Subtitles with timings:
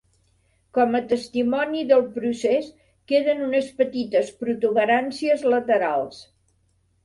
[0.77, 2.71] Com a testimoni del procés
[3.13, 6.23] queden unes petites protuberàncies laterals.